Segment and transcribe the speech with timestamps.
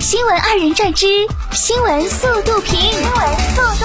[0.00, 1.06] 新闻二人转之
[1.52, 3.84] 新闻速度评，新闻速度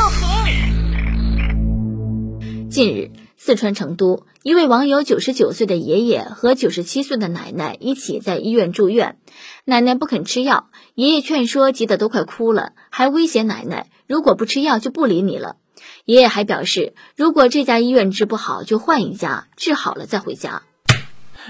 [2.39, 2.69] 评。
[2.69, 9.17] 近日，四川成都一位网友九十九岁的爷爷和九十七岁的奶奶一起在医院住院，
[9.65, 15.57] 奶奶不肯吃药，爷爷劝说急得都快哭了，还威胁奶奶如果不吃药就不理你了。
[16.05, 20.61] 爷爷还表示，如果这家医院治不好就换一家，治好了再回家。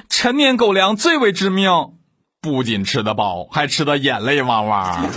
[0.09, 1.69] 陈年狗粮最为致命。
[2.45, 5.09] 不仅吃得饱，还吃得眼泪汪汪。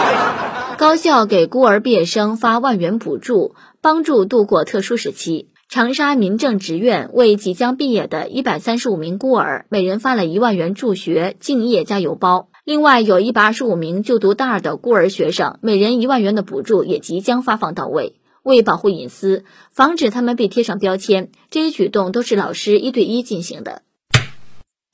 [0.78, 5.50] 高校给孤儿毕业生发万元补助，帮助度过特殊时期。
[5.68, 12.48] 长沙民政职院为即将毕业的一百三十五名孤儿，每人发了一万元助学敬业加油包。
[12.64, 18.16] 另外，有一百二十五名就读大二的孤儿学生，每人一万元的补助也即将发放到位。
[18.42, 23.82] 为保护隐私，防止他们被贴上标签，这些举动都是老师一对一进行的。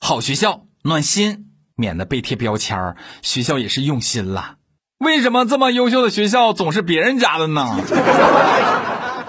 [0.01, 1.48] 好学校，暖心。
[1.79, 4.57] 免得被贴标签儿，学校也是用心了。
[4.99, 7.77] 为什么这么优秀的学校总是别人家的呢？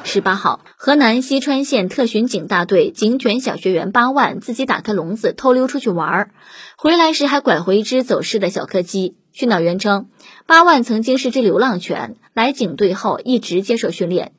[0.02, 6.30] 十八号，河南西川县特巡警大队警犬小学员八万自己打开笼子偷溜出去玩儿，
[6.76, 9.16] 回来时还拐回一只走失的小柯基。
[9.32, 10.08] 训导员称，
[10.46, 14.32] 八万曾经是只流浪犬，来警队后一直接受训练，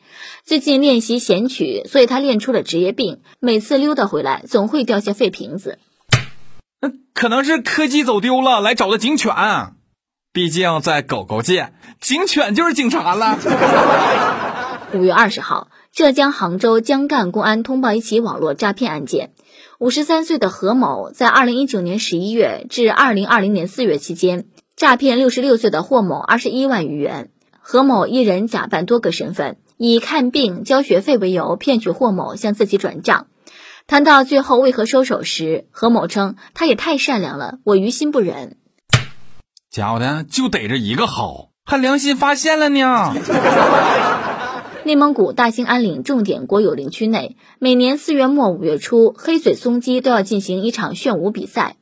[0.43, 5.79] 最近练习衔取，所以他练出了职业病，每次溜达回来总会掉下废瓶子。
[7.13, 9.33] 可能是柯基走丢了，来找的警犬。
[10.33, 13.37] 毕竟在狗狗界，警犬就是警察了。
[14.93, 19.31] 五月二十号，浙江杭州江干公安通报一起网络诈骗案件。
[19.77, 27.29] 五十三岁的何某在二零一九年十一月至二零二零年四月期间，诈骗六十六岁的霍某二十一万余元。
[27.59, 33.27] 何某一人假扮多个身份，以看病、交学费为由，骗取霍某向自己转账。
[33.91, 38.55] 谈到最后为何收手时，何某称他也太善良了，我于心不忍。
[39.69, 43.13] 家伙的就逮着一个好，还良心发现了呢。
[44.85, 51.75] 内蒙古大兴安岭重点国有林区内，每年四月末五月初，黑嘴松鸡都要进行一场炫舞比赛，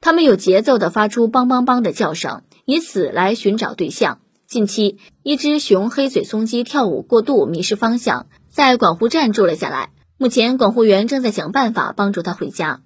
[0.00, 4.18] 它们有节奏地发出梆梆梆的叫声，以此来寻找对象。
[4.48, 9.90] 近期，一只雄黑嘴松鸡跳舞过度，迷失方向，在管湖站住了下来。
[10.22, 12.78] 目前，管护员正在想办法帮助他回家。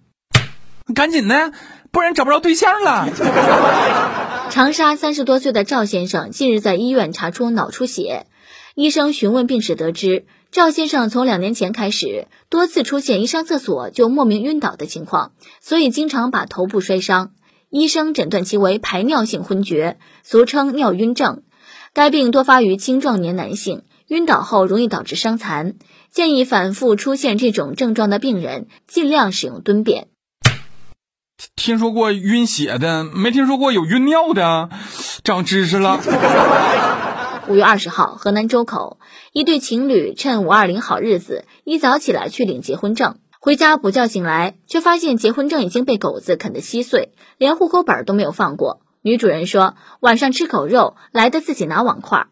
[0.94, 1.52] 赶紧的，
[1.90, 3.10] 不然找不着对象了。
[4.48, 8.24] 长沙三十多岁的赵先生近日在医院查出脑出血，
[8.74, 17.32] 医生询问病史得知，赵先生从两年前开始多次出现一上厕所就莫名晕倒的情况，所以经常把头部摔伤。
[17.68, 21.42] 医生诊断其为排尿性昏厥，俗称尿晕症。
[21.92, 25.74] 该病多发于青壮年男性，晕倒后容易导致伤残。
[26.10, 30.08] 建议反复出现这种症状的病人尽量使用蹲便。
[31.54, 34.70] 听说过晕血的，没听说过有晕尿的，
[35.22, 36.00] 长知识了。
[37.48, 38.98] 五月二十号，河南周口
[39.32, 48.80] 一对情侣趁五二零好日子，一早起来去领结婚证，回家补觉醒来，却发现结婚证已经被狗子啃得稀碎，连户口本都没有放过。
[49.02, 52.26] 女主人说晚上吃狗肉来的，自己拿碗筷。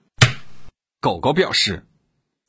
[1.04, 1.84] 狗狗表示。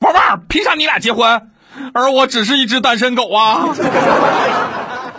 [0.00, 1.50] 玩玩，凭啥你俩结婚，
[1.92, 3.66] 而我只是一只单身狗啊？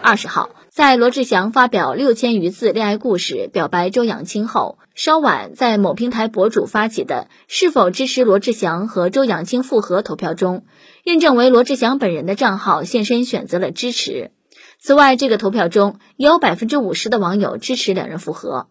[0.02, 10.66] 二十号，在罗志祥发表六千余字恋爱故事表白周扬青后，稍晚在某平台博主发起的是否支持罗志祥和周扬青复合投票中，
[11.04, 14.32] 认证为罗志祥本人的账号现身选择了支持。
[14.80, 18.68] 此外，这个投票中有百分之五十的网友支持两人复合。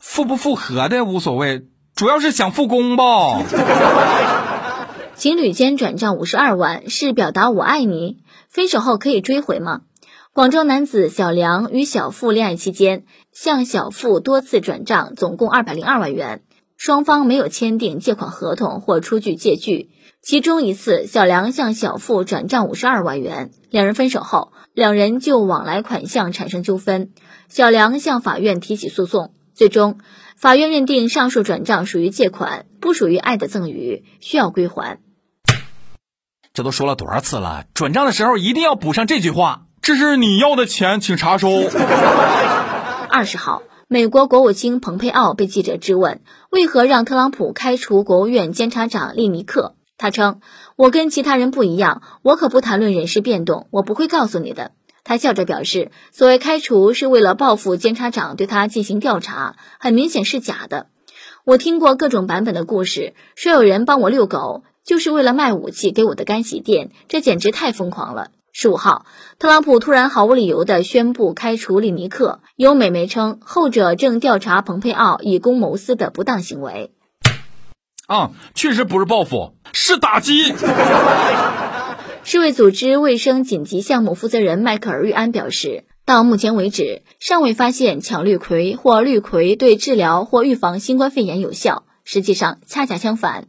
[0.00, 3.42] 复不复合的无所谓，主要是想复工吧。
[5.16, 8.18] 情侣间转账五十二万是表达我爱你，
[8.50, 9.80] 分手后可以追回吗？
[10.34, 16.42] 广州男子小梁与小付恋爱期间，向小付多次转账，总共二百零二万元，
[16.76, 19.88] 双方没有签订借款合同或出具借据。
[20.20, 27.12] 其中一次，小梁向小付转账五十二万元，两人分手后，两人就往来款项产生纠纷，
[27.48, 29.98] 小梁向法院提起诉讼，最终
[30.36, 35.00] 法院认定上述转账属于借款，不属于爱的赠与，需要归还。
[36.52, 37.64] 这都说了多少次了？
[37.72, 41.48] 转账的时候一定要补上这句话：“这是你要的钱，请查收。
[43.08, 46.20] ”二十号，美国国务卿蓬佩奥被记者质问，
[46.50, 49.74] 为何让特朗普开除国务院监察长利尼克？
[49.96, 50.42] 他称
[50.76, 54.72] ：“我跟其他人不一样，我可不谈论人事变动，我不会告诉你的。”
[55.06, 60.88] 他笑着表示，所谓开除是为了报复监察长对他进行调查，很明显是假的。
[61.44, 64.64] 我听过各种版本的故事，说有人帮我遛狗。
[64.84, 68.28] 就是为了卖武器给我的干洗店，这简直太疯狂了！
[68.52, 69.04] 十五号，
[69.36, 76.92] 特朗普突然毫无理由地宣布开除李尼克，有美媒称后者正调查蓬佩奥以公谋私的不当行为。
[78.06, 80.52] 啊，确实不是报复，是打击。
[82.28, 91.84] 世卫组织卫生紧急项目负责人迈克尔·瑞安表示，到目前为止，尚未发现羟氯喹或氯喹对治疗或预防新冠肺炎有效。
[92.02, 93.46] 实际上，恰恰相反，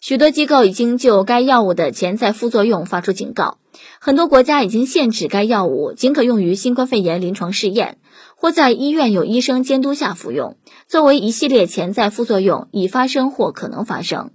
[0.00, 3.58] 许多机构已经就该药物的潜在副作用发出警告。
[4.00, 7.98] 很多国家已经限制该药物仅可用于新冠肺炎临床试验，
[8.34, 10.56] 或在医院有医生监督下服用。
[10.88, 14.32] 作为一系列潜在副作用已发生或可能发生。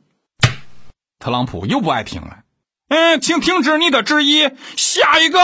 [1.19, 2.40] 特朗普又不爱听了。
[2.91, 4.49] 嗯，请停止你的质疑。
[4.75, 5.39] 下一个。